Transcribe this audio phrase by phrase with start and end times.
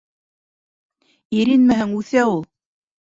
[1.39, 2.41] —Иренмәһәң, үҫә ул!